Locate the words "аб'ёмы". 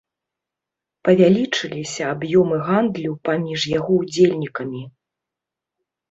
2.13-2.55